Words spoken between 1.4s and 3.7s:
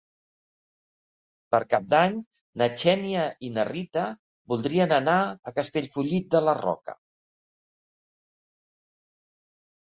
Per Cap d'Any na Xènia i na